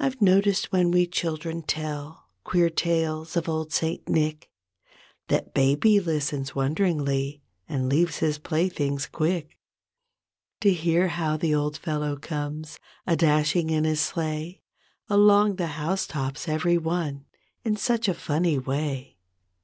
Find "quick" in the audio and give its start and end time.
9.06-9.56